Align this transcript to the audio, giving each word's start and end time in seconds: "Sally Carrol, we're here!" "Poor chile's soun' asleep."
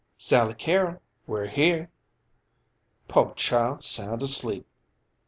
"Sally 0.17 0.55
Carrol, 0.55 0.99
we're 1.27 1.45
here!" 1.47 1.91
"Poor 3.07 3.35
chile's 3.35 3.85
soun' 3.85 4.23
asleep." 4.23 4.65